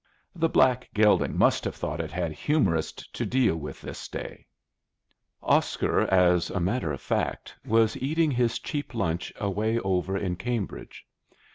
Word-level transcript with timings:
The 0.33 0.49
black 0.49 0.89
gelding 0.95 1.37
must 1.37 1.63
have 1.63 1.75
thought 1.75 1.99
it 1.99 2.09
had 2.11 2.31
humorists 2.31 3.05
to 3.09 3.23
deal 3.23 3.55
with 3.55 3.81
this 3.83 4.07
day. 4.07 4.47
Oscar, 5.43 6.11
as 6.11 6.49
a 6.49 6.59
matter 6.59 6.91
of 6.91 6.99
fact, 6.99 7.53
was 7.63 7.95
eating 7.95 8.31
his 8.31 8.57
cheap 8.57 8.95
lunch 8.95 9.31
away 9.35 9.77
over 9.81 10.17
in 10.17 10.37
Cambridge. 10.37 11.05